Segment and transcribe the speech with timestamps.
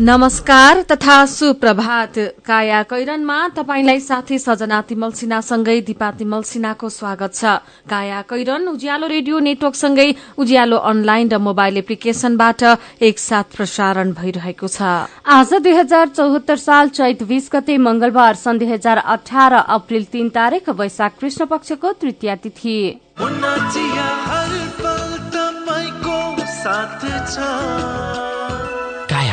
[0.00, 2.14] नमस्कार तथा सुप्रभात।
[2.44, 7.44] काया कैरनमा तपाईंलाई साथी सजना तिमल सिन्हासँगै दिपा तिमल सिन्हाको स्वागत छ।
[7.84, 10.08] काया कैरन उज्यालो रेडियो नेटवर्कसँगै
[10.40, 12.62] उज्यालो अनलाइन र मोबाइल एप्लिकेशनबाट
[13.02, 14.80] एकसाथ प्रसारण भइरहेको छ।
[15.28, 20.28] आज दुई हजार चौहत्तर साल चैत बीस गते मंगलबार सन् दुई हजार अठार अप्रेल तीन
[20.32, 22.78] तारीक वैशाख कृष्ण पक्षको तृतीय तिथि।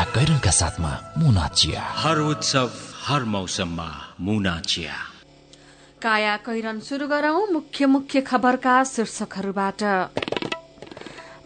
[0.07, 2.69] कैरनका साथमा मुना चिया हर उत्सव
[3.05, 3.87] हर मौसममा
[4.21, 4.95] मुना चिया
[6.01, 9.83] काया कैरन शुरू गरौं मुख्य मुख्य खबरका शीर्षकहरूबाट।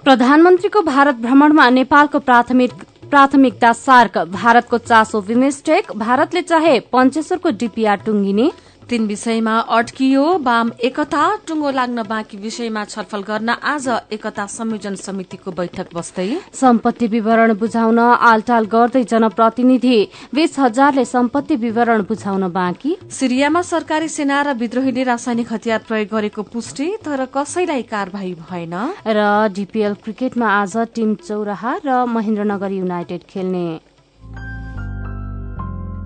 [0.03, 2.73] प्रधानमन्त्रीको भारत भ्रमणमा नेपालको प्राथमिक
[3.09, 8.51] प्राथमिकता सार्क। भारतको चासो बिमेस्टेक भारतले चाहे पञ्चेश्वरको डिपिआर टुङ्गिने।
[8.89, 15.51] तीन विषयमा अड्कियो वाम एकता टुङ्गो लाग्न बाँकी विषयमा छलफल गर्न आज एकता संयोजन समितिको
[15.51, 19.99] बैठक बस्दै। सम्पत्ति विवरण बुझाउन आलटाल गर्दै जनप्रतिनिधि
[20.33, 26.43] बीस हजारले सम्पत्ति विवरण बुझाउन बाँकी। सिरियामा सरकारी सेना र विद्रोहीले रासायनिक हतियार प्रयोग गरेको
[26.51, 28.75] पुष्टि तर कसैलाई कार्यवाही भएन।
[29.07, 33.90] र डिपिएल क्रिकेटमा आज टीम चौराहा र महेन्द्रनगर युनाइटेड खेल्ने।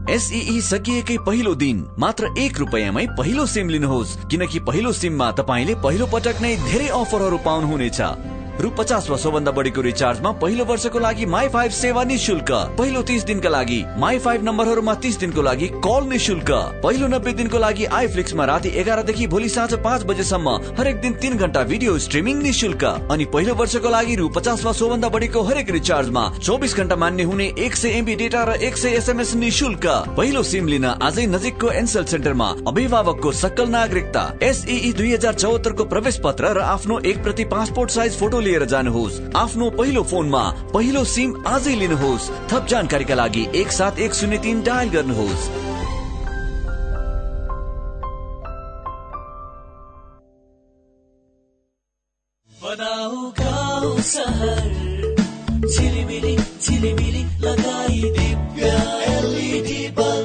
[0.10, 6.06] एसई सकिएकै पहिलो दिन मात्र एक रुपियाँमै पहिलो सिम लिनुहोस् किनकि पहिलो सिममा तपाईँले पहिलो
[6.06, 11.48] पटक नै धेरै अफरहरू पाउनुहुनेछ। रु पचास वा सोभन्दा बढीको रिचार्जमा पहिलो वर्षको लागि माई
[11.50, 16.52] फाइभ सेवा निशुल्क। पहिलो तिस दिनका लागि माई फाइभ नम्बरहरूमा तिस दिनको लागि कल निशुल्क।
[16.84, 21.64] पहिलो नब्बे दिनको लागि आइफ्लिक्समा राति एघारदेखि भोलि साँझ पाँच बजेसम्म हरेक दिन तिन घण्टा
[21.64, 26.76] भिडियो स्ट्रिमिङ निशुल्क। अनि पहिलो वर्षको लागि रु पचास वा सोभन्दा बढीको हरेक रिचार्जमा चौबिस
[26.76, 29.88] घण्टा मान्य हुने एक सय एमबी डेटा र एक सय एसएमएस निशुल्क।
[30.18, 36.20] पहिलो सिम लिन आजै नजिकको एनसेल सेन्टरमा अभिभावकको सकल नागरिकता एसई दुई हजार चौहत्तरको प्रवेश
[36.24, 41.30] पत्र र आफ्नो एक प्रति पासपोर्ट साइज फोटो लिएर जानुहोस्। आफ्नो पहिलो फोनमा पहिलो सिम
[41.48, 45.50] आजै लिनुहोस्। थप जानकारीका लागि एक सात एक शून्य तिन डायल गर्नुहोस्।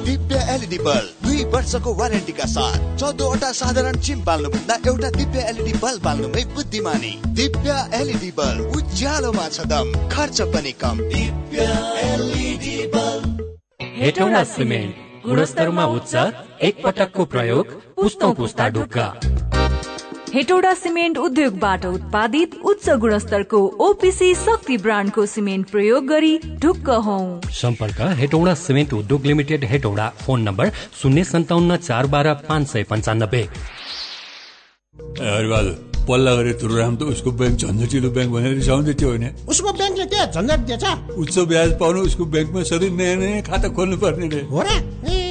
[0.05, 6.03] Divya LED bulb. दुई वर्षको वारेन्टीका साथ चौधवटा साधारण चिम बाल्नुभन्दा एउटा दिव्य एलइडी बल्ब
[6.03, 11.65] बाल्नुमै बुद्धिमानी। दिव्य एलइडी बल्ब उज्यालोमा छ दम खर्च पनि कम। दिव्य
[12.03, 12.75] एलइडी
[13.97, 16.13] हेटौँडा सिमेन्ट गुणस्तरमा उच्च
[16.61, 19.07] एक पटकको प्रयोग पुस्तौँ पुस्ता ढुक्का।
[20.33, 27.17] हेटौडा सिमेन्ट उद्योगबाट उत्पादित उच्च गुणस्तरको ओपिसी शक्ति ब्रान्डको सिमेन्ट प्रयोग गरी ढुक्क हौ।
[27.51, 30.69] सम्पर्क हेटौडा सिमेन्ट उद्योग लिमिटेड हेटौडा फोन नम्बर
[31.01, 33.43] शून्य सन्ताउन्न चार बाह्र पाँच सय पन्चानब्बे।
[36.07, 39.25] पल्ला गरे तुरुराम त उसको ब्याङ्क झन्झटिलो ब्याङ्क भनेर रिसाउँदै थियो होइन?
[39.49, 40.85] उसको ब्याङ्कले के झन्झट दिएछ।
[41.17, 45.30] उच्च ब्याज पाउनु उसको ब्याङ्कमा सधैँ नयाँ नयाँ खाता खोल्नु पर्ने रे। हो र?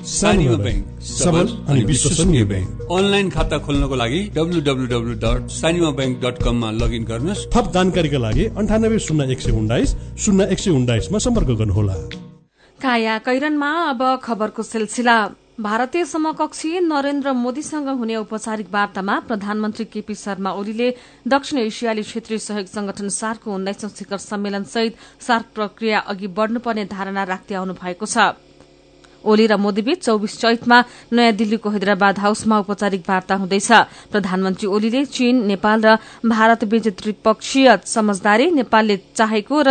[0.00, 5.90] सानिमा ब्याङ्क सबल अनि विश्वसनीय ब्याङ्क अनलाइन खाता खोल्नको लागि W W W dot Sanima
[5.98, 9.94] bank dot कममा लगइन गर्नुहोस्। थप जानकारीका लागि अन्ठानब्बे शून्य एक सय उन्नाइस
[10.24, 11.94] शून्य एक सय उन्नाइसमा सम्पर्क गर्नुहोला।
[12.80, 15.16] काया कैरनमा अब खबरको सिलसिला।
[15.60, 20.88] भारतीय समकक्षी नरेन्द्र मोदीसँग हुने औपचारिक वार्तामा प्रधानमन्त्री केपी शर्मा ओलीले
[21.28, 27.24] दक्षिण एसियाली क्षेत्रीय सहयोग संगठन सार्कको उन्नाइसौं शिखर सम्मेलन सहित सार्क प्रक्रिया अघि बढ़नुपर्ने धारणा
[27.24, 28.32] राख्दै आउनु भएको छ।
[29.24, 30.78] ओली र मोदीबीच चौविस चैतमा
[31.12, 33.70] नयाँ दिल्लीको हैदराबाद हाउसमा औपचारिक वार्ता हुँदैछ।
[34.12, 39.68] प्रधानमन्त्री ओलीले चीन नेपाल र भारतबीच त्रिपक्षीय समझदारी नेपालले चाहेको र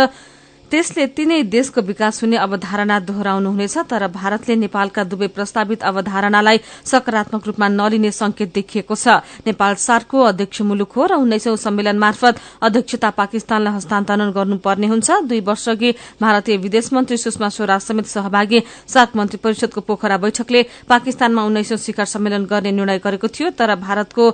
[0.70, 7.68] त्यसले तीनै देशको विकास हुने अवधारणा दोहोऱ्याउनुहुनेछ तर भारतले नेपालका दुवै प्रस्तावित अवधारणालाई सकारात्मक रूपमा
[7.68, 9.18] नलिने संकेत देखिएको छ।
[9.50, 15.40] नेपाल सार्कको अध्यक्ष मुलुक हो र उन्नाइसौं सम्मेलन मार्फत अध्यक्षता पाकिस्तानलाई हस्तान्तरण गर्नुपर्ने हुन्छ। दुई
[15.50, 15.90] वर्षअघि
[16.22, 22.06] भारतीय विदेश मन्त्री सुषमा स्वराज समेत सहभागी सार्क मन्त्री परिषदको पोखरा बैठकले पाकिस्तानमा उन्नाइसौं शिखर
[22.14, 24.24] सम्मेलन गर्ने निर्णय गरेको थियो तर भारतको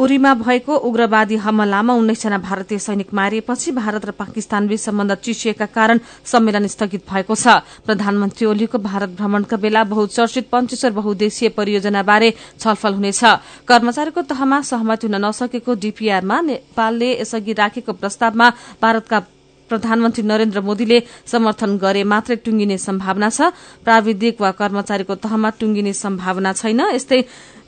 [0.00, 6.00] उरीमा भएको उग्रवादी हमलामा उन्नाइसजना भारतीय सैनिक मारिएपछि भारत र पाकिस्तान बीच सम्बन्ध चिसिएका कारण
[6.24, 13.24] सम्मेलन स्थगित भएको छ। प्रधानमन्त्री ओलीको भारत भ्रमणका बेला बहुचर्चित पञ्चेश्वर बहुद्देशीय परियोजनाबारे छलफल हुनेछ।
[13.68, 18.48] कर्मचारीको तहमा सहमति हुन नसकेको डीपीआरमा नेपालले यसअघि राखेको प्रस्तावमा
[18.82, 19.20] भारतका
[19.70, 23.54] प्रधानमन्त्री नरेन्द्र मोदीले समर्थन गरे मात्रै टुंगिने सम्भावना छ।
[23.86, 27.20] प्राविधिक वा कर्मचारीको तहमा टुंगिने सम्भावना छैन। यस्तै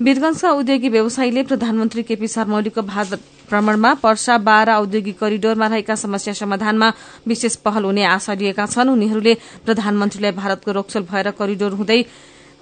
[0.02, 6.34] वीरगंजका उद्योगी व्यवसायीले प्रधानमन्त्री केपी शर्मा ओलीको भारत भ्रमणमा पर्सा बाह्र औद्योगिक करिडोरमा रहेका समस्या
[6.34, 6.88] समाधानमा
[7.28, 12.00] विशेष पहल हुने आशा लिएका छन्। उनीहरूले प्रधानमन्त्रीलाई भारतको रोकछोल भएर करिडोर हुँदै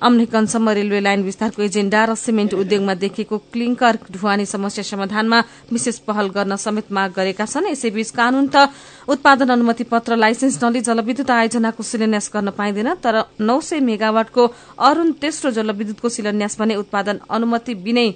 [0.00, 5.38] अम्लेकनसम्म रेलवे लाइन विस्तारको एजेण्डा र सिमेन्ट उद्योगमा देखिएको क्लिङ्कर ढुवानी समस्या समाधानमा
[5.72, 8.56] विशेष पहल गर्न समेत माग गरेका छन्। यसैबीच कानून त
[9.08, 14.42] उत्पादन अनुमति पत्र लाइसेन्स नलिई जलविद्युत आयोजनाको शिलान्यास गर्न पाइँदैन तर नौ सय मेगावाटको
[14.80, 18.08] अरूण तेस्रो जलविद्युतको शिलान्यास भने उत्पादन अनुमति बिनै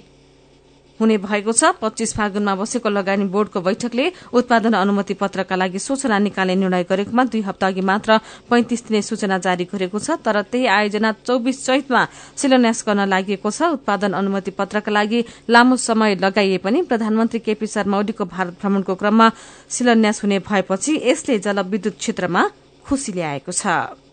[0.99, 6.55] हुने भएको छ। पच्चीस फागुनमा बसेको लगानी बोर्डको बैठकले उत्पादन अनुमति पत्रका लागि सूचना निकाल्ने
[6.55, 8.17] निर्णय गरेकोमा दुई हप्ता अघि मात्र
[8.49, 12.01] पैंतिस दिने सूचना जारी गरेको छ। तर त्यही आयोजना चौबिस चैतमा
[12.37, 15.19] शिलान्यास गर्न लागि छ। उत्पादन अनुमति पत्रका लागि
[15.49, 19.31] लामो समय लगाइए पनि प्रधानमन्त्री केपी शर्मा ओलीको भारत भ्रमणको क्रममा
[19.69, 22.41] शिलान्यास हुने भएपछि यसले जलविद्युत क्षेत्रमा
[22.85, 24.04] खुशी ल्याएको छ।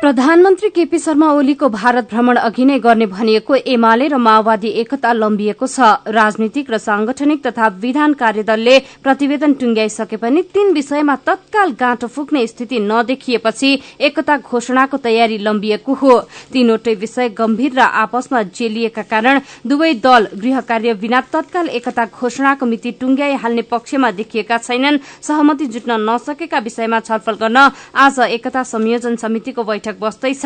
[0.00, 5.66] प्रधानमन्त्री केपी शर्मा ओलीको भारत भ्रमण अघि नै गर्ने भनिएको एमाले र माओवादी एकता लम्बिएको
[5.66, 12.46] छ। राजनीतिक र सांगठनिक तथा विधान कार्यदलले प्रतिवेदन टुंग्याइसके पनि तीन विषयमा तत्काल गाँटो फुक्ने
[12.46, 13.70] स्थिति नदेखिएपछि
[14.00, 16.18] एकता घोषणाको तयारी लम्बिएको हो।
[16.52, 22.66] तीनवटै विषय गम्भीर र आपसमा जेलिएका कारण दुवै दल गृह कार्य बिना तत्काल एकता घोषणाको
[22.66, 27.68] मिति टुंग्याइहाल्ने पक्षमा देखिएका छैनन्। सहमति जुट्न नसकेका विषयमा छलफल गर्न
[27.98, 30.44] आज एकता संयोजन समितिको बैठक बैठक बस्दैछ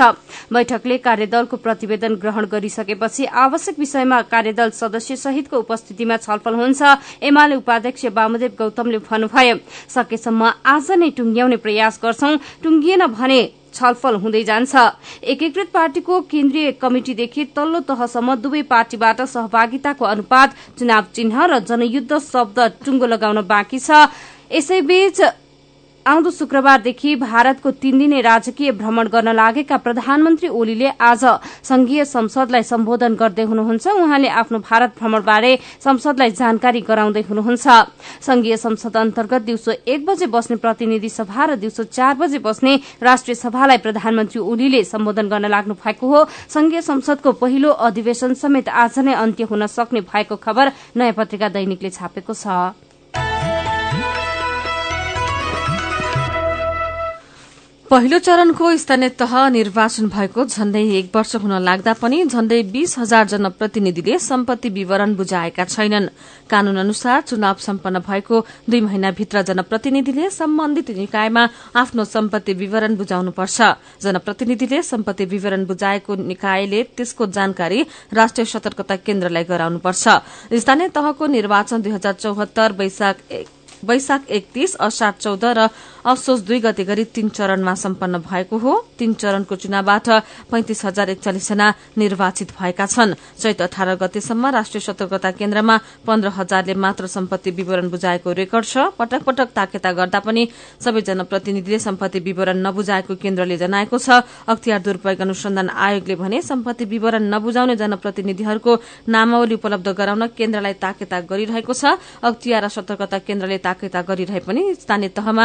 [0.53, 6.83] बैठकले कार्यदलको प्रतिवेदन ग्रहण गरिसकेपछि आवश्यक विषयमा कार्यदल सदस्य सहितको उपस्थितिमा छलफल हुन्छ।
[7.23, 9.57] एमाले उपाध्यक्ष वामदेव गौतमले भन्नुभयो
[9.89, 13.41] सकेसम्म आज नै टुंग्याउने प्रयास गर्छौं। टुंगिएन भने
[13.75, 14.75] छलफल हुँदै जान्छ।
[15.25, 22.59] एकीकृत पार्टीको केन्द्रीय कमिटिदेखि तल्लो तहसम्म दुवै पार्टीबाट सहभागिताको अनुपात चुनाव चिन्ह र जनयुद्ध शब्द
[22.85, 24.09] टुङ्गो लगाउन बाँकी छ।
[24.53, 25.21] यसैबीच
[26.07, 31.25] आउँदो शुक्रबारदेखि भारतको तीन दिने राजकीय भ्रमण गर्न लागेका प्रधानमन्त्री ओलीले आज
[31.65, 37.67] संघीय संसदलाई सम्बोधन गर्दै हुनुहुन्छ। उहाँले आफ्नो भारत भ्रमणबारे संसदलाई जानकारी गराउँदै हुनुहुन्छ।
[38.21, 43.35] संघीय संसद अन्तर्गत दिउँसो एक बजे बस्ने प्रतिनिधि सभा र दिउँसो चार बजे बस्ने राष्ट्रिय
[43.35, 49.15] सभालाई प्रधानमन्त्री ओलीले सम्बोधन गर्न लाग्नु भएको हो। संघीय संसदको पहिलो अधिवेशन समेत आज नै
[49.17, 52.77] अन्त्य हुन सक्ने भएको खबर नयाँ पत्रिका दैनिकले छापेको छ।
[57.95, 63.27] पहिलो चरणको स्थानीय तह निर्वाचन भएको झण्डै एक वर्ष हुन लाग्दा पनि झण्डै बीस हजार
[63.33, 66.09] जनप्रतिनिधिले सम्पत्ति विवरण बुझाएका छैनन्।
[66.51, 71.47] कानून अनुसार चुनाव सम्पन्न भएको दुई महिनाभित्र जनप्रतिनिधिले सम्बन्धित निकायमा
[71.79, 73.63] आफ्नो सम्पत्ति विवरण बुझाउनुपर्छ।
[74.03, 80.05] जनप्रतिनिधिले सम्पत्ति विवरण बुझाएको निकायले त्यसको जानकारी राष्ट्रिय सतर्कता केन्द्रलाई गराउनुपर्छ।
[80.59, 82.73] स्थानीय तहको निर्वाचन दुई हजार चौहत्तर
[83.85, 85.69] वैशाख एकतीस असार चौध र
[86.05, 90.09] असोज दुई गते गरी तीन चरणमा सम्पन्न भएको हो। तीन चरणको चुनावबाट
[90.51, 95.77] पैंतिस हजार एकचालिस जना निर्वाचित भएका छन्। चैत अठार गतेसम्म राष्ट्रिय सतर्कता केन्द्रमा
[96.07, 100.43] पन्ध्र हजारले मात्र सम्पत्ति विवरण बुझाएको रेकर्ड छ। पटक पटक ताकेता गर्दा पनि
[100.85, 107.33] सबै जनप्रतिनिधिले सम्पत्ति विवरण नबुझाएको केन्द्रले जनाएको छ। अख्तियार दुरूपयोग अनुसन्धान आयोगले भने सम्पत्ति विवरण
[107.35, 108.73] नबुझाउने जनप्रतिनिधिहरूको
[109.09, 115.09] नामावली उपलब्ध गराउन केन्द्रलाई ताकेता गरिरहेको छ। अख्तियार र सतर्कता केन्द्रले ताकेता गरिरहे पनि स्थानीय
[115.17, 115.45] तहमा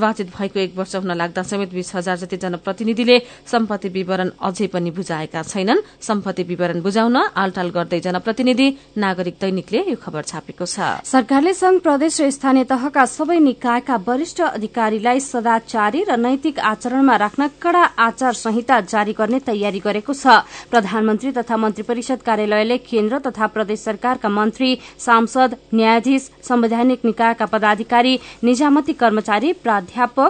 [0.00, 3.16] निर्वाचित भएको एक वर्ष हुन लाग्दा समेत बीस हजार जति जनप्रतिनिधिले
[3.46, 9.96] सम्पत्ति विवरण अझै पनि बुझाएका छैनन्। सम्पत्ति विवरण बुझाउन आलटाल गर्दै जनप्रतिनिधि नागरिक दैनिकले यो
[10.00, 16.16] खबर छापेको छ। सरकारले संघ प्रदेश र स्थानीय तहका सबै निकायका वरिष्ठ अधिकारीलाई सदाचारी र
[16.16, 20.40] नैतिक आचरणमा राख्न कड़ा आचार संहिता जारी गर्ने तयारी गरेको छ।
[20.72, 28.18] प्रधानमन्त्री तथा मन्त्री परिषद कार्यालयले केन्द्र तथा प्रदेश सरकारका मन्त्री सांसद न्यायाधीश संवैधानिक निकायका पदाधिकारी
[28.44, 29.88] निजामती कर्मचारी प्राध्यापक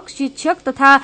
[0.08, 0.96] शिक्षक तथा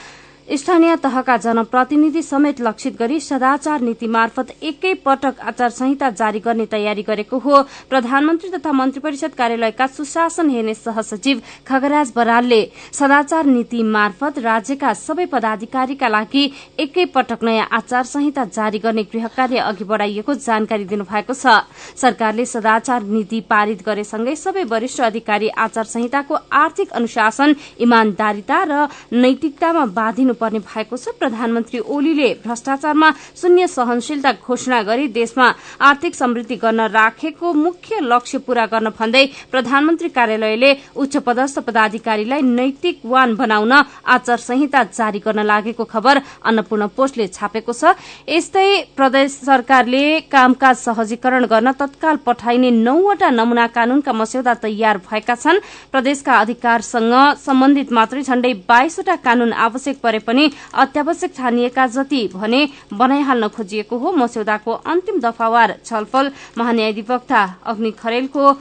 [0.49, 6.67] स्थानीय तहका जनप्रतिनिधि समेत लक्षित गरी सदाचार नीति मार्फत एकै पटक आचार संहिता जारी गर्ने
[6.67, 12.61] तयारी गरेको हो। प्रधानमन्त्री तथा मन्त्री परिषद कार्यालयका सुशासन हेर्ने सहसचिव खगराज बरालले
[12.93, 16.45] सदाचार नीति मार्फत राज्यका सबै पदाधिकारीका लागि
[16.79, 21.57] एकै पटक नयाँ आचार संहिता जारी गर्ने गृह कार्य अघि बढ़ाइएको जानकारी दिनुभएको छ।
[21.97, 29.87] सरकारले सदाचार नीति पारित गरेसँगै सबै वरिष्ठ अधिकारी आचार संहिताको आर्थिक अनुशासन इमान्दारिता र नैतिकतामा
[29.93, 35.47] बाधिनु गर्नुपर्ने भएको छ। प्रधानमन्त्री ओलीले भ्रष्टाचारमा शून्य सहनशीलता घोषणा गरी देशमा
[35.81, 43.35] आर्थिक समृद्धि गर्न राखेको मुख्य लक्ष्य पूरा गर्न भन्दै प्रधानमन्त्री कार्यालयले उच्च पदस्थ पदाधिकारीलाई नैतिकवान
[43.37, 47.97] बनाउन आचार संहिता जारी गर्न लागेको खबर अन्नपूर्ण पोस्टले छापेको छ।
[48.29, 55.63] यस्तै प्रदेश सरकारले कामकाज सहजीकरण गर्न तत्काल पठाइने नौवटा नमूना कानूनका मस्यौदा तयार भएका छन्।
[55.93, 62.61] प्रदेशका अधिकारसँग सम्बन्धित मात्रै झण्डै बाइसवटा कानून आवश्यक परे पनि अत्यावश्यक ठानिएका जति भने
[62.93, 68.57] बनाइहाल्न खोजिएको हो। मस्यौदाको अन्तिम दफावार छलफल महान्यायाधिवक्ता अग्नि खरेलको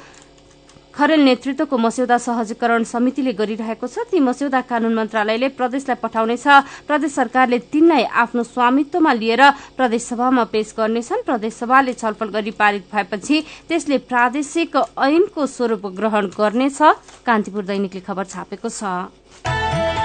[0.95, 6.47] खरेल नेतृत्वको मस्यौदा सहजीकरण समितिले गरिरहेको छ। ती मस्यौदा कानून मन्त्रालयले प्रदेशलाई पठाउनेछ
[6.87, 9.43] प्रदेश सरकारले तिनलाई आफ्नो स्वामित्वमा लिएर
[9.75, 16.79] प्रदेशसभामा पेश गर्नेछन्। प्रदेशसभाले छलफल गरी पारित भएपछि त्यसले प्रादेशिक ऐनको स्वरूप ग्रहण गर्नेछ।
[17.27, 20.04] कान्तिपुर दैनिकले खबर छापेको छ।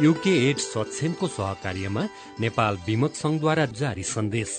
[0.00, 2.02] युके एड सक्षमको सहकार्यमा
[2.40, 4.50] नेपाल विमक संघद्वारा जारी सन्देश।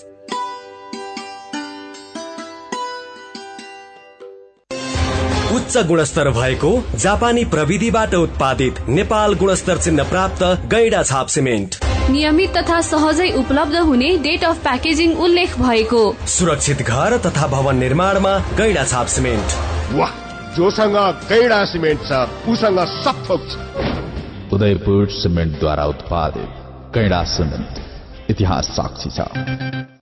[5.52, 11.76] उच्च गुणस्तर भएको जापानी प्रविधिबाट उत्पादित नेपाल गुणस्तर चिन्ह प्राप्त गैडा छाप सिमेन्ट।
[12.10, 18.36] नियमित तथा सहजै उपलब्ध हुने डेट अफ प्याकेजिङ उल्लेख भएको। सुरक्षित घर तथा भवन निर्माणमा
[18.58, 19.58] गैडा छाप सिमेन्ट।
[19.94, 20.20] वाह
[20.56, 20.96] जोसँग
[21.28, 23.91] गैडा सिमेन्ट छ उसँग सब थोक छ।
[24.52, 26.50] उदयपुर सिमेन्टद्वारा उत्पादित
[26.94, 30.01] गैडा सिमेन्ट इतिहास साक्षी छ।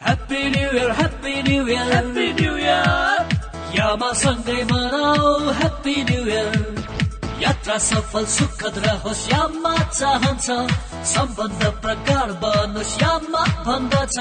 [0.00, 3.26] Happy New Year, Happy New Year, Happy New Year.
[3.74, 6.52] यामा सँगै मनाऊ Happy New Year.
[7.42, 10.46] यात्रा सफल सुखद रहोस् यामा चाहन्छ
[11.12, 14.16] सम्बन्ध प्रगाढ बनोस् यामा भन्दछ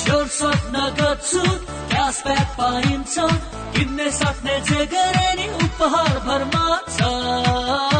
[0.00, 0.26] स्योर
[1.00, 1.42] गर्छु
[1.92, 3.14] क्यासब्याक पाइन्छ
[3.76, 7.99] किन्ने सक्ने जे गरे नि उपहार भरमा छ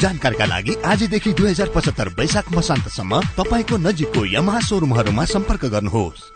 [0.00, 6.35] जानकारीका लागि आजदेखि दुई हजार पचहत्तर वैशाख मसान्तसम्म तपाईँको नजिकको यमहा सोरुमहरूमा सम्पर्क गर्नुहोस्।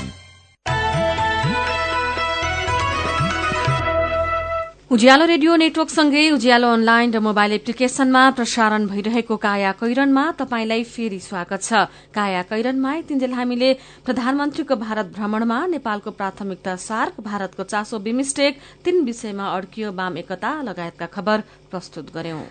[4.91, 11.61] उज्यालो रेडियो नेटवर्कसँगै उज्यालो अनलाइन र मोबाइल एप्लिकेशनमा प्रसारण भइरहेको काया कैरनमा तपाईंलाई फेरि स्वागत
[11.63, 13.69] छ। काया कैरनमा तिनजेल हामीले
[14.03, 21.07] प्रधानमन्त्रीको भारत भ्रमणमा नेपालको प्राथमिकता सार्क भारतको चासो बिमिस्टेक तीन विषयमा अड्कियो वाम एकता लगायतका
[21.15, 21.37] खबर
[21.71, 22.43] प्रस्तुत गर्यौं।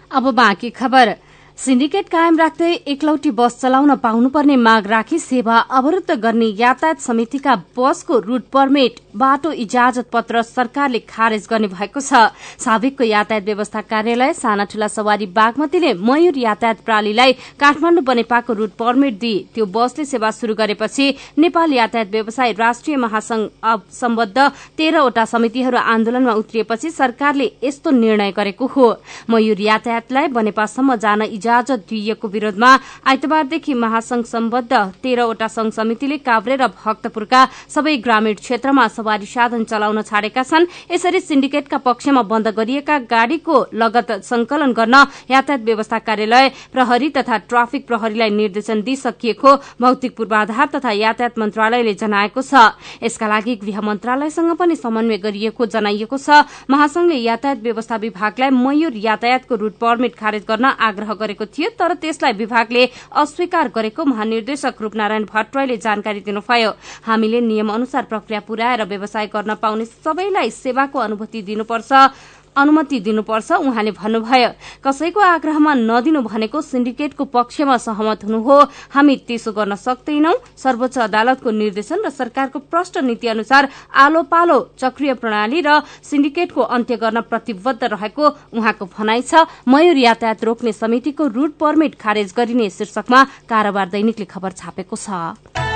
[1.61, 8.19] सिन्डिकेट कायम राख्दै एकलौटी बस चलाउन पाउनुपर्ने माग राखी सेवा अवरूद्ध गर्ने यातायात समितिका बसको
[8.19, 12.33] रूट पर्मिट बाटो इजाजत पत्र सरकारले खारेज गर्ने भएको छ।
[12.65, 19.19] साबिकको यातायात व्यवस्था कार्यालय साना ठूला सवारी बागमतीले मयूर यातायात प्रणालीलाई काठमाडौँ बनेपाको रूट पर्मिट
[19.21, 23.45] दिए। त्यो बसले सेवा शुरू गरेपछि नेपाल यातायात व्यवसाय राष्ट्रिय महासंघ
[24.01, 24.49] सम्बद्ध
[24.79, 28.89] तेह्रवटा समितिहरू आन्दोलनमा उत्रिएपछि सरकारले यस्तो निर्णय गरेको हो।
[29.29, 31.49] मयूर यातायातलाई बनेपासम्म जान इजाजत
[31.91, 32.71] दिइएको विरोधमा
[33.07, 40.03] आइतबारदेखि महासंघ सम्बद्ध तेह्रवटा संघ समितिले काभ्रे र भक्तपुरका सबै ग्रामीण क्षेत्रमा सवारी साधन चलाउन
[40.03, 44.95] छाडेका छन्। यसरी सिन्डिकेटका पक्षमा बन्द गरिएका गाड़ीको लगत संकलन गर्न
[45.31, 52.43] यातायात व्यवस्था कार्यालय प्रहरी तथा ट्राफिक प्रहरीलाई निर्देशन दिइसकिएको भौतिक पूर्वाधार तथा यातायात मन्त्रालयले जनाएको
[52.43, 58.95] छ। यसका लागि गृह मन्त्रालयसँग पनि समन्वय गरिएको जनाइएको छ। महासंघले यातायात व्यवस्था विभागलाई मयूर
[58.97, 65.25] यातायातको रूट पर्मिट खारेज गर्न आग्रह गरेको थियो तर त्यसलाई विभागले अस्वीकार गरेको महानिर्देशक रूपनारायण
[65.25, 66.71] भट्टराईले जानकारी दिनुभयो।
[67.07, 71.93] हामीले नियम अनुसार प्रक्रिया पुर्याएर व्यवसाय गर्न पाउने सबैलाई सेवाको अनुभूति दिनुपर्छ।
[72.57, 74.51] अनुमति दिनुपर्छ। उहाँले भन्नुभयो
[74.85, 78.57] कसैको आग्रहमा नदिनु भनेको सिन्डिकेटको पक्षमा सहमत हुनु हो
[78.91, 85.15] हामी त्यसो गर्न सक्दैनौ। सर्वोच्च अदालतको निर्देशन र सरकारको प्रष्ट नीति अनुसार आलो पालो चक्रिय
[85.15, 91.53] प्रणाली र सिन्डिकेटको अन्त्य गर्न प्रतिबद्ध रहेको उहाँको भनाइ छ। मयूर यातायात रोक्ने समितिको रूट
[91.57, 95.70] पर्मिट खारेज गरिने शीर्षकमा कारोबार दैनिकले खबर छापेको छ।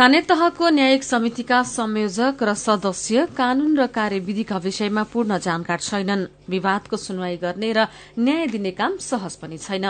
[0.00, 6.96] स्थानीय तहको न्यायिक समितिका संयोजक र सदस्य कानून र कार्यविधिका विषयमा पूर्ण जानकार छैनन्। विवादको
[6.96, 7.84] सुनवाई गर्ने र
[8.16, 9.84] न्याय दिने काम सहज पनि छैन।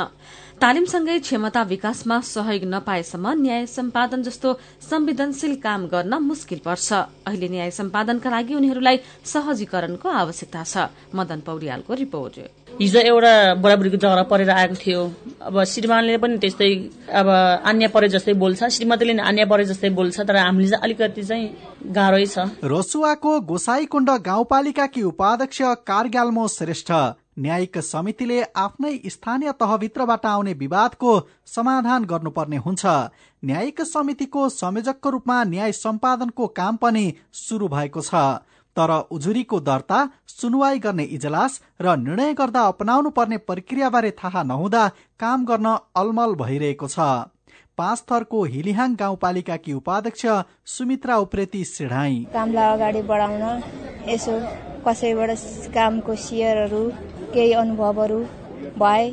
[0.61, 4.49] तालिमसँगै क्षमता विकासमा सहयोग नपाएसम्म न्याय सम्पादन जस्तो
[4.85, 6.93] संवेदनशील काम गर्न मुस्किल पर्छ।
[7.25, 12.35] अहिले न्याय सम्पादनका लागि उनीहरूलाई सहजीकरणको आवश्यकता छ। मदन पौड्यालको रिपोर्ट।
[12.77, 15.01] हिजो एउटा बराबरीको झगडा परेर आएको थियो।
[15.49, 16.71] अब श्रीमानले पनि त्यस्तै
[17.09, 17.29] अब
[17.65, 21.47] अन्य परे जस्तै बोल्छ। श्रीमतीले अन्य परे जस्तै बोल्छ। तर हामीले चाहिँ अलिकति चाहिँ
[21.89, 26.93] गाह्रै छ। रसुवाको गोसाईकुण्ड गाउँपालिकाकी उपाध्यक्ष कारग्याल्मो श्रेष्ठ।
[27.37, 31.13] न्यायिक समितिले आफ्नै स्थानीय तहभित्रबाट आउने विवादको
[31.47, 32.87] समाधान गर्नुपर्ने हुन्छ।
[33.43, 38.15] न्यायिक समितिको संयोजकको रूपमा न्याय सम्पादनको काम पनि शुरू भएको छ।
[38.77, 44.87] तर उजुरीको दर्ता सुनवाई गर्ने इजलास र निर्णय गर्दा अपनाउनु पर्ने प्रक्रियाबारे थाहा नहुँदा
[45.21, 46.99] काम गर्न अलमल भइरहेको छ।
[47.79, 50.27] पाँच थरको हिलिहाङ गाउँपालिकाकी उपाध्यक्ष
[50.69, 53.45] सुमित्रा उप्रेती सिढाई। कामलाई अगाडि बढाउन
[54.09, 54.35] यसो
[54.87, 55.31] कसैबाट
[55.75, 56.83] कामको सेयरहरू
[57.35, 58.21] केही अनुभवहरू
[58.79, 59.05] भए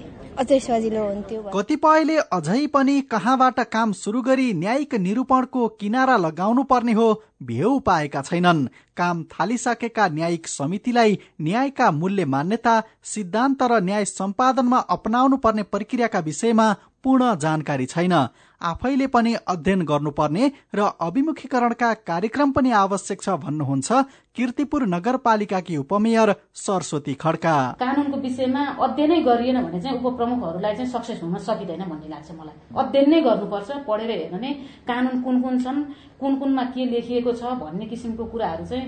[0.42, 6.94] अझै सजिलो हुन्थ्यो कतिपयले अझै पनि कहाँबाट काम सुरु गरी न्यायिक निरूपणको किनारा लगाउनु पर्ने
[6.94, 7.08] हो
[7.44, 8.68] भेउ पाएका छैनन्।
[8.98, 12.76] काम थालिसकेका न्यायिक समितिलाई न्यायका मूल्य मान्यता
[13.14, 16.68] सिद्धान्त र न्याय सम्पादनमा अपनाउनु पर्ने प्रक्रियाका विषयमा
[17.04, 18.14] पूर्ण जानकारी छैन।
[18.62, 23.90] आफैले पनि अध्ययन गर्नुपर्ने र अभिमुखीकरणका कार्यक्रम पनि आवश्यक छ भन्नुहुन्छ
[24.38, 31.38] किर्तिपुर नगरपालिकाकी उपमेयर सरस्वती खड्का। कानूनको विषयमा अध्ययनै गरिएन भने चाहिँ उपप्रमुखहरूलाई चाहिँ सक्सेस हुन
[31.38, 34.54] सकिँदैन भन्ने लाग्छ मलाई। अध्ययन नै गर्नुपर्छ पढेर हेर्नु नै
[34.90, 35.84] कानून कुन कुन छन्
[36.20, 38.87] कुन कुनमा के लेखिएको छ भन्ने किसिमको कुराहरू चाहिँ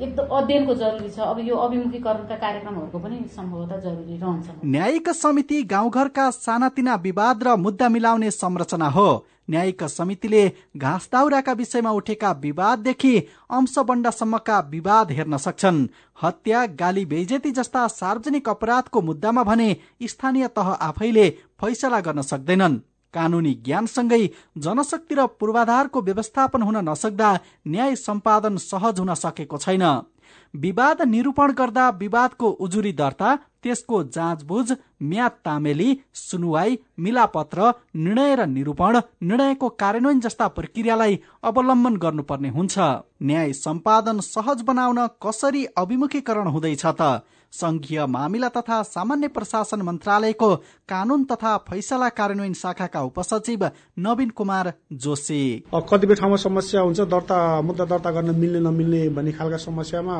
[0.00, 6.30] एकदम अध्ययनको जरुरी छ। अब यो अभिमुखीकरणका कार्यक्रमहरूको पनि सम्भवतः जरुरी रहन्छ। न्यायिक समिति गाउँघरका
[6.30, 10.42] सानातिना विवाद र मुद्दा मिलाउने संरचना हो। न्यायिक समितिले
[10.76, 13.18] घाँस दाउराका विषयमा उठेका विवाददेखि
[13.50, 15.86] अंशबण्डसम्मका विवाद हेर्न सक्छन्।
[16.22, 21.28] हत्या गाली बेइजेती जस्ता सार्वजनिक अपराधको मुद्दामा भने स्थानीय तह आफैले
[21.60, 22.80] फैसला गर्न सक्दैनन्।
[23.14, 24.24] कानूनी ज्ञानसँगै
[24.58, 29.86] जनशक्ति र पूर्वाधारको व्यवस्थापन हुन नसक्दा न्याय सम्पादन सहज हुन सकेको छैन।
[30.54, 34.72] विवाद निरूपण गर्दा विवादको उजुरी दर्ता त्यसको जाँचबुझ
[35.02, 42.78] म्याद तामेली सुनुवाई मिलापत्र निर्णय र निरूपण निर्णयको कार्यान्वयन जस्ता प्रक्रियालाई अवलम्बन गर्नुपर्ने हुन्छ।
[43.22, 47.22] न्याय सम्पादन सहज बनाउन कसरी अभिमुखीकरण हुँदैछ त?
[47.54, 50.54] संघीय मामिला तथा सामान्य प्रशासन मन्त्रालयको
[50.88, 53.64] कानून तथा फैसला कार्यान्वयन शाखाका उपसचिव
[53.98, 55.42] नवीन कुमार जोशी।
[55.90, 60.14] कतिपय ठाउँमा समस्या हुन्छ दर्ता मुद्दा दर्ता गर्न मिल्ने नमिल्ने भन्ने खालका समस्यामा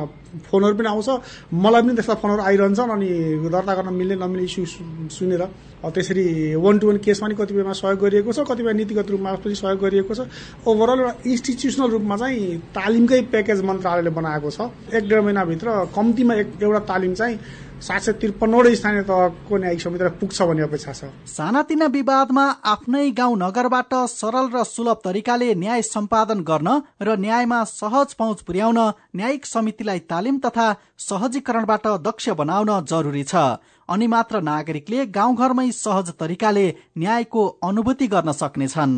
[0.47, 1.09] फोनहरू पनि आउँछ।
[1.53, 3.09] मलाई पनि त्यस्ता फोनहरू आइरहन्छन् अनि
[3.51, 4.65] दर्ता गर्न मिल्ने नमिल्ने इस्यु
[5.11, 5.43] सुनेर
[5.91, 9.79] त्यसरी वान टू वान केसमा पनि कतिपयमा सहयोग गरिएको छ कतिपय नीतिगत रूपमा पनि सहयोग
[9.81, 10.27] गरिएको छ।
[10.65, 16.47] ओभरअल एउटा इन्स्टिट्युसनल रूपमा चाहिँ तालिमकै प्याकेज मन्त्रालयले बनाएको छ। एक डेढ महिनाभित्र कम्तीमा एक
[16.63, 17.37] एउटा तालिम चाहिँ
[17.75, 23.35] सात सय त्रिपन्नवटै स्थानीय तहको न्यायिक समितिलाई पुग्छ भन्ने अपेक्षा छ। सानातिना विवादमा आफ्नै गाउँ
[23.35, 26.69] नगरबाट सरल र सुलभ तरिकाले न्याय सम्पादन गर्न
[27.03, 28.79] र न्यायमा सहज पहुँच पुर्याउन
[29.15, 30.67] न्यायिक समितिलाई तालिम तथा
[30.99, 36.67] सहजीकरणबाट दक्ष बनाउन जरुरी छ। अनि मात्र नागरिकले गाउँघरमै सहज तरिकाले
[36.97, 38.95] न्यायको अनुभूति गर्न सक्नेछन्।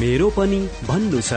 [0.00, 1.32] मेरो पनि भन्नु छ।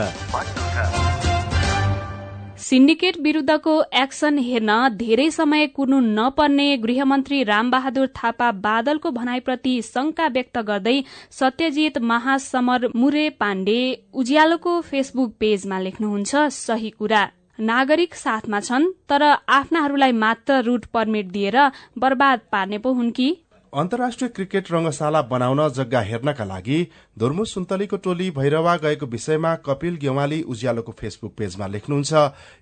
[2.58, 10.58] सिन्डिकेट विरूद्धको एक्सन हेर्न धेरै समय कुर्नु नपर्ने गृहमन्त्री रामबहादुर थापा बादलको भनाइप्रति शंका व्यक्त
[10.58, 10.96] गर्दै
[11.30, 13.80] सत्यजित महासमर मुरे पाण्डे
[14.14, 17.22] उज्यालोको फेसबुक पेजमा लेख्नुहुन्छ सही कुरा।
[17.58, 21.56] नागरिक साथमा छन् तर आफ्नाहरूलाई मात्र रूट पर्मिट दिएर
[21.98, 23.28] बर्बाद पार्ने पो हुन् कि?
[23.76, 26.78] अन्तर्राष्ट्रिय क्रिकेट रंगशाला बनाउन जग्गा हेर्नका लागि
[27.18, 32.12] धुर्मु सुन्तलीको टोली भैरवा गएको विषयमा कपिल गेवाली उज्यालोको फेसबुक पेजमा लेख्नुहुन्छ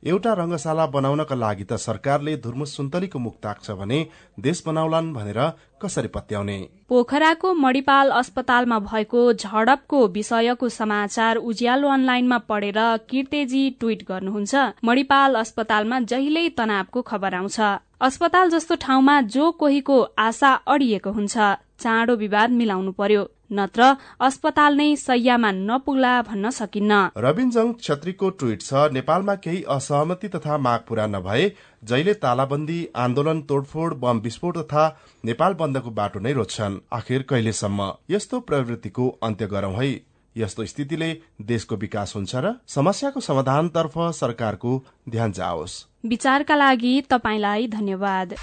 [0.06, 4.00] एउटा रंगशाला बनाउनका लागि त सरकारले धुर्मु सुन्तलीको मुख ताक्छ भने
[4.40, 5.40] देश बनाउलान् भनेर
[5.82, 12.78] कसरी पत्याउने पोखराको मणिपाल अस्पतालमा भएको झडपको विषयको समाचार उज्यालो अनलाइनमा पढेर
[13.10, 17.60] किर्तेजी ट्वीट गर्नुहुन्छ। मणिपाल अस्पतालमा जहिल्यै तनावको खबर आउँछ।
[18.04, 21.36] अस्पताल जस्तो ठाउँमा जो कोहीको आशा अडिएको हुन्छ
[21.80, 23.86] चाँडो विवाद मिलाउनु पर्यो। नत्र
[24.20, 30.84] अस्पताल नै सैयामा नपुग्ला भन्न सकिन्न। रविनजङ छत्रीको ट्वीट छ नेपालमा केही असहमति तथा माग
[30.88, 31.46] पूरा नभए
[31.84, 34.84] जहिले तालाबन्दी आन्दोलन तोडफोड बम विस्फोट तथा
[35.24, 37.88] नेपाल बन्दको बाटो नै रोज्छन्। आखिर कहिलेसम्म?
[38.10, 39.88] यस्तो प्रवृत्तिको अन्त्य गरौं है।
[40.36, 41.10] यस्तो स्थितिले
[41.48, 44.76] देशको विकास हुन्छ र समस्याको समाधानतर्फ सरकारको
[45.08, 48.34] ध्यान जाओस्। विचारका लागि तपाईँलाई धन्यवाद।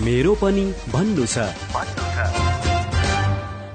[0.00, 1.36] मेरो पनि भन्नु छ।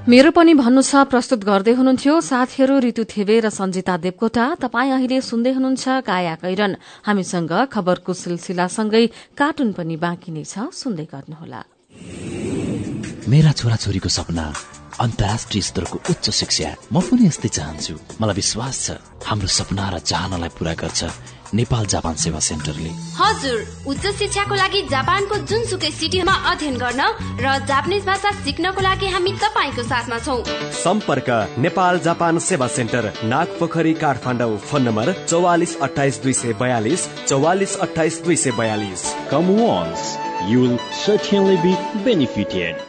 [0.10, 5.21] मेरो पनि भन्नु छ प्रस्तुत गर्दै हुनुहुन्थ्यो साथीहरू ऋतु थेवे र सञ्जिता देवकोटा। तपाईँ अहिले
[5.21, 6.73] सुन्दै हुनुहुन्छ काया कैरन।
[7.06, 9.06] हामीसँग खबरको सिलसिलासँगै
[9.38, 11.62] कार्टुन पनि बाँकी नै छ सुन्दै गर्नुहोला।
[13.30, 14.45] मेरा छोराछोरीको सपना
[14.97, 18.88] अन्तर्राष्ट्रिय स्तरको उच्च शिक्षा। म पनि यस्तै चाहन्छु। मलाई विश्वास छ
[19.30, 21.02] हाम्रो सपना र चाहनालाई पूरा गर्छ।
[21.53, 27.01] नेपाल जापान सेवा सेन्टरले। हजुर उच्च शिक्षाको लागि जापानको जुनसुकै सिटीमा अध्ययन गर्न
[27.39, 30.38] र जापानिज भाषा सिक्नको लागि हामी तपाईँको साथमा छौ।
[30.79, 37.77] सम्पर्क नेपाल जापान सेवा centre Nagpokhari Kathmandu phone number चौवालिस अठाइस दुई सय बयालिस चौवालिस
[37.88, 39.07] अठाइस दुई सय बयालिस।
[39.59, 40.17] Once,
[40.49, 42.88] you will certainly be benefited.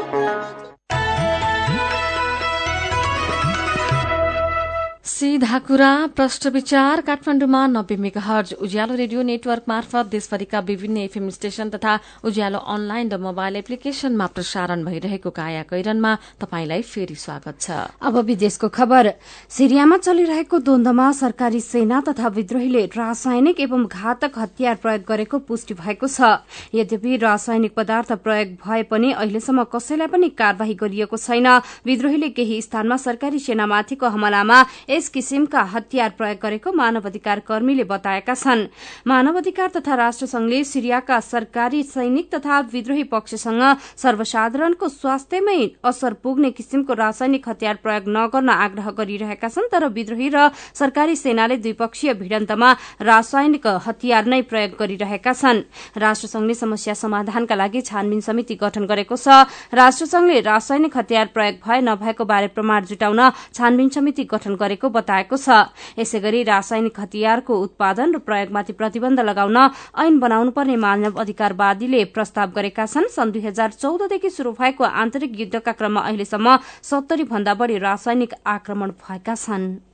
[5.21, 11.29] सीधा कुरा प्रश्न विचार काठमाडौँमा नब्बे mega hertz Ujyaalo radio network मार्फत देशभरिका विभिन्न एफएम
[11.29, 11.93] स्टेशन तथा
[12.25, 17.69] उज्यालो अनलाइन र मोबाइल एप्लिकेशनमा प्रसारण भइरहेको काया कैरनमा तपाईंलाई फेरि स्वागत छ।
[18.01, 19.11] अब विदेशको खबर।
[19.49, 26.07] सिरियामा चलिरहेको द्वन्दमा सरकारी सेना तथा विद्रोहीले रासायनिक एवं घातक हतियार प्रयोग गरेको पुष्टि भएको
[26.07, 26.41] छ।
[26.73, 31.47] यद्यपि रासायनिक पदार्थ प्रयोग भए पनि अहिलेसम्म कसैलाई पनि कार्यवाही गरिएको छैन।
[31.85, 38.33] विद्रोहीले केही स्थानमा सरकारी सेनामाथिको हमलामा यस किसिमका हतियार प्रयोग गरेको मानव अधिकार कर्मीले बताएका
[38.35, 38.65] छन्।
[39.07, 43.63] मानव अधिकार तथा राष्ट्रसंघले सिरियाका सरकारी सैनिक तथा विद्रोही पक्षसँग
[43.97, 50.49] सर्वसाधारणको स्वास्थ्यमै असर पुग्ने किसिमको रासायनिक हतियार प्रयोग नगर्न आग्रह गरिरहेका छन् तर विद्रोही र
[50.73, 52.71] सरकारी सेनाले द्विपक्षीय भिडन्तमा
[53.01, 55.61] रासायनिक हतियार नै प्रयोग गरिरहेका छन्।
[55.97, 62.25] राष्ट्रसंघले समस्या समाधानका लागि छानबिन समिति गठन गरेको छ। राष्ट्रसंघले रासायनिक हतियार प्रयोग भए नभएको
[62.25, 63.21] बारे प्रमाण जुटाउन
[63.53, 69.57] छानबिन समिति गठन गरेको बताएको छ। यसै गरी रासायनिक हतियारको उत्पादन र प्रयोगमाथि प्रतिबन्ध लगाउन
[69.97, 75.71] ऐन बनाउनुपर्ने मानव अधिकारवादीले प्रस्ताव गरेका छन्। सन् दुई हजार चौधदेखि शुरू भएको आन्तरिक युद्धका
[75.73, 79.90] क्रममा अहिलेसम्म सत्तरी भन्दा बढ़ी रासायनिक आक्रमण भएका छन्।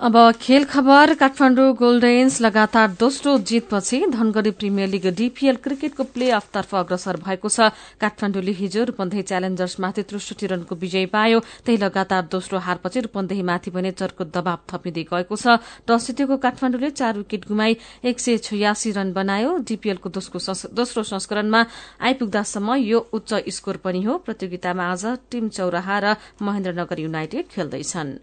[0.00, 6.74] अब खेल खबर काठमाडौँ गोल्डेन्स लगातार दोस्रो जितपछि धनगढ़ी प्रिमियर लिग डीपीएल क्रिकेटको प्ले अफतर्फ
[6.74, 7.68] अग्रसर भएको छ।
[8.00, 14.24] काठमाडौँले हिजो रूपन्देही च्यालेन्जर्समाथि त्रिसठी रनको विजय पायो। त्यही लगातार दोस्रो हारपछि रूपन्देहीमाथि भने चर्को
[14.32, 19.68] दबाव थपिँदै गएको छ। टस जितेको काठमाडौँले चार विकेट गुमाई एक सय छयासी रन बनायो।
[19.68, 21.60] डीपीएलको दोस्रो संस्करणमा
[22.00, 28.16] आइपुग्दासम्म यो उच्च स्कोर पनि हो। प्रतियोगितामा आज टीम चौराहा र महेन्द्रनगर युनाइटेड खेल्दैछन्।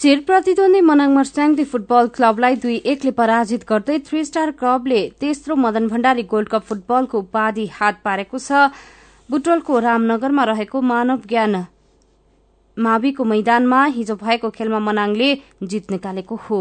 [0.00, 5.88] चेर प्रतिद्वन्दी मनाङ मर्स्याङदी फुटबल क्लबलाई दुई एकले पराजित गर्दै थ्री स्टार क्लबले तेस्रो मदन
[5.88, 8.62] भण्डारी गोल्ड कप फुटबलको उपाधि हात पारेको छ।
[9.28, 11.56] बुटोलको रामनगरमा रहेको मानव ज्ञान
[12.76, 15.28] माविको मैदानमा हिजो भएको खेलमा मनाङले
[15.64, 16.60] जित निकालेको हो।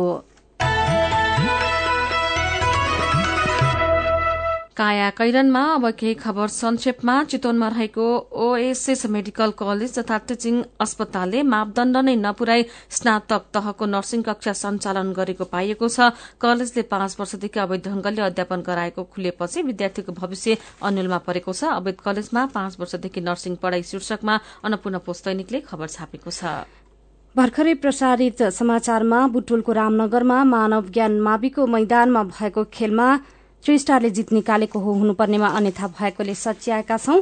[4.80, 8.04] काया कैरनमा अब केही खबर संक्षेपमा चितवनमा रहेको
[8.44, 12.64] ओएसएस मेडिकल कलेज तथा टिचिङ अस्पतालले मापदण्ड नै नपुर्याई
[12.98, 16.08] स्नातक तहको नर्सिङ कक्षा सञ्चालन गरेको पाइएको छ।
[16.40, 22.46] कलेजले पाँच वर्षदेखि अवैध ढंगले अध्यापन गराएको खुलेपछि विद्यार्थीको भविष्य अन्यलमा परेको छ। अवैध कलेजमा
[22.56, 26.54] पाँच वर्षदेखि नर्सिङ पढ़ाई शीर्षकमा अन्नपूर्ण पोस्तैनिकले खबर छापेको छ।
[27.36, 33.10] भर्खरै प्रसारित समाचारमा बुटुलको रामनगरमा मानव ज्ञान माविको मैदानमा भएको खेलमा
[33.64, 37.20] थ्री स्टारले जित निकालेको हो हुनुपर्नेमा अन्यथा भएकोले सच्याएका छौं।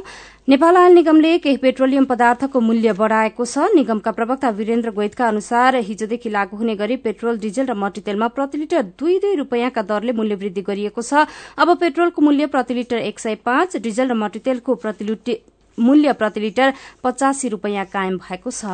[0.48, 6.30] नेपाल आयल निगमले केही पेट्रोलियम पदार्थको मूल्य बढ़ाएको छ। निगमका प्रवक्ता वीरेन्द्र गोइतका अनुसार हिजोदेखि
[6.30, 10.62] लागू हुने गरी पेट्रोल डिजल र मट्टीतेलमा प्रति लिटर दुई दुई रूपियाँका दरले मूल्य वृद्धि
[10.62, 11.26] गरिएको छ।
[11.58, 15.04] अब पेट्रोलको मूल्य प्रति लिटर एक सय पाँच डिजल र मट्टीतेलको प्रति
[15.78, 16.72] मूल्य प्रति लिटर
[17.04, 18.64] पचासी रूपियाँ कायम भएको छ।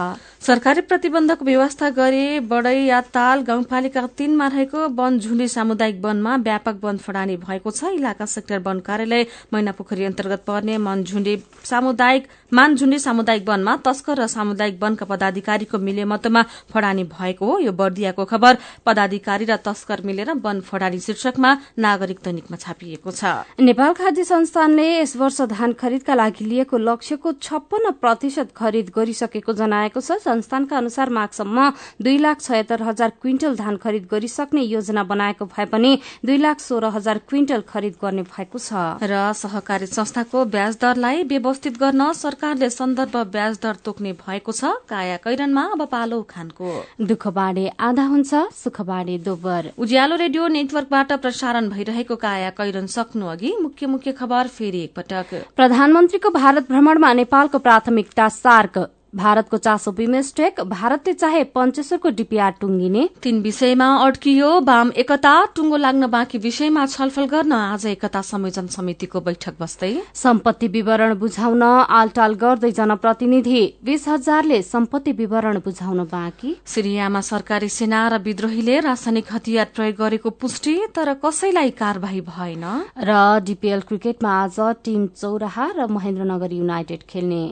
[0.40, 6.78] सरकारी प्रतिबन्धको व्यवस्था गरे बडै या ताल गाउँपालिका तीनमा रहेको वन झुण्डी सामुदायिक वनमा व्यापक
[6.82, 13.48] वन फडानी भएको छ। इलाका सेक्टर वन कार्यालय मैनापोखरी अन्तर्गत पर्ने मनझुण्डी सामुदायिक मानझुण्डी सामुदायिक
[13.48, 19.56] वनमा तस्कर र सामुदायिक वनका पदाधिकारीको मिलेमतोमा फडानी भएको हो। यो बर्दियाको खबर। पदाधिकारी र
[19.58, 23.24] तस्कर मिलेर वन फडानी शीर्षकमा नागरिक दैनिकमा छापिएको छ।
[23.58, 30.00] नेपाल खाद्य संस्थानले यस वर्ष धान खरिदका लागि लिएको लक्ष्यको छप्पन्न प्रतिशत खरिद गरिसकेको जनाएको
[30.00, 31.58] छ। संस्थानका अनुसार माघसम्म
[31.98, 36.94] दुई लाख छयत्तर हजार क्विन्टल धान खरिद गरिसक्ने योजना बनाएको भए पनि दुई लाख सोह्र
[36.94, 42.12] हजार क्विन्टल खरिद गर्ने भएको छ। र सहकारी संस्थाको ब्याज दरलाई व्यवस्थित गर्न
[42.44, 48.04] सरकारले सन्दर्भ ब्याज दर तोक्ने भएको छ। काया कैरनमा अब पालो खानको। दुःख बाँडे आधा
[48.04, 54.12] हुन्छ सुख बाँडे दोबर उज्यालो रेडियो नेटवर्कबाट प्रसारण भइरहेको काया कैरन सक्नु अघि मुख्य मुख्य
[54.12, 58.78] खबर फेरि एकपटक। प्रधानमन्त्रीको भारत भ्रमणमा नेपालको प्राथमिकता सार्क।
[59.14, 66.06] भारतको चासो बिमेस्टेक भारतले चाहे पञ्चेश्वरको डिपिआर टुङ्गिने। तीन विषयमा अड्कियो वाम एकता। टुङ्गो लाग्न
[66.06, 72.70] बाँकी विषयमा छलफल गर्न आज एकता संयोजन समितिको बैठक बस्दै। सम्पत्ति विवरण बुझाउन आलटाल गर्दै
[72.72, 79.96] जनप्रतिनिधि। बीस हजारले सम्पत्ति विवरण बुझाउन बाँकी। सिरियामा सरकारी सेना र विद्रोहीले रासायनिक हतियार प्रयोग
[79.96, 82.64] गरेको पुष्टि तर कसैलाई कार्यवाही भएन।
[83.00, 87.44] र डिपिएल क्रिकेटमा आज टीम चौराहा र महेन्द्रनगर युनाइटेड खेल्ने।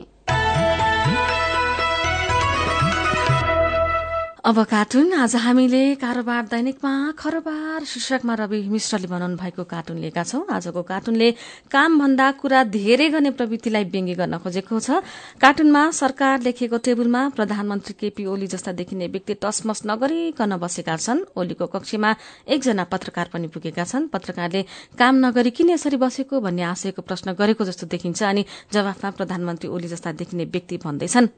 [4.43, 10.43] अब कार्टुन आज हामीले कारोबार दैनिकमा खरबार शीर्षकमा रवि मिश्रले बनाउनु भएको कार्टुन लिएका छौं।
[10.51, 11.31] आजको कार्टुनले
[11.71, 14.99] कामभन्दा कुरा धेरै गर्ने प्रवृत्तिलाई व्यङ्ग्य गर्न खोजेको छ।
[15.39, 21.65] कार्टुनमा सरकार लेखिएको टेबुलमा प्रधानमन्त्री केपी ओली जस्ता देखिने व्यक्ति टसमस नगरिकन बसेका छन्। ओलीको
[21.71, 22.11] कक्षमा
[22.51, 24.65] एकजना पत्रकार पनि पुगेका छन्। पत्रकारले
[24.99, 28.43] काम नगरी किन यसरी बसेको भन्ने आशयको प्रश्न गरेको जस्तो देखिन्छ अनि
[28.75, 31.31] जवाफमा प्रधानमन्त्री ओली जस्ता देखिने व्यक्ति भन्दैछन्।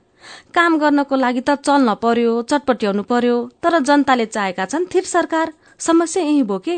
[0.56, 6.24] काम गर्नको लागि त चल्न पर्यो चटपट्याउनु पर्यो तर जनताले चाहेका छन् थिर सरकार। समस्या
[6.24, 6.76] यही बोके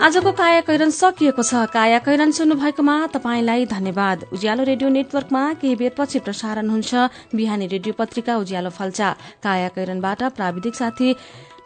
[0.00, 5.76] आजको काया कैरन सकिएको छ। काया कैरन सुन्नु भएकोमा तपाईँलाई धन्यवाद। उज्यालो रेडियो नेटवर्कमा केही
[5.76, 6.90] बेरपछि प्रसारण हुन्छ।
[7.36, 9.08] बिहानी रेडियो पत्रिका उज्यालो फल्चा।
[9.44, 11.08] काया कैरनबाट प्राविधिक साथी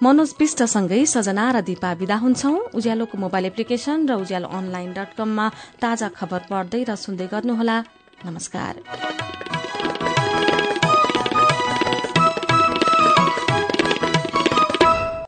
[0.03, 5.47] मनोज विष्टसँगै सजना र दिपा विदा हुन्छौ। उज्यालोको मोबाइल एप्लिकेशन र उज्यालो अनलाइन डट कममा
[5.79, 7.77] ताजा खबर पढ्दै र सुन्दै गर्नुहोला।
[8.25, 8.79] नमस्कार